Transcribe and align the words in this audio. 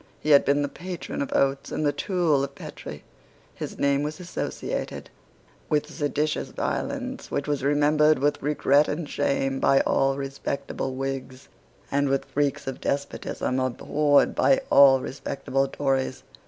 He 0.19 0.31
had 0.31 0.45
been 0.45 0.63
the 0.63 0.67
patron 0.67 1.21
of 1.21 1.31
Oates 1.31 1.71
and 1.71 1.85
the 1.85 1.91
tool 1.91 2.43
of 2.43 2.55
Petre. 2.55 3.01
His 3.53 3.77
name 3.77 4.01
was 4.01 4.19
associated 4.19 5.11
with 5.69 5.85
seditious 5.93 6.49
violence 6.49 7.29
which 7.29 7.47
was 7.47 7.61
remembered 7.63 8.17
with 8.17 8.41
regret 8.41 8.87
and 8.87 9.07
shame 9.07 9.59
by 9.59 9.81
all 9.81 10.17
respectable 10.17 10.95
Whigs, 10.95 11.49
and 11.91 12.09
with 12.09 12.25
freaks 12.25 12.65
of 12.65 12.81
despotism 12.81 13.59
abhorred 13.59 14.33
by 14.33 14.61
all 14.71 15.01
respectable 15.01 15.67
Tories. 15.67 16.23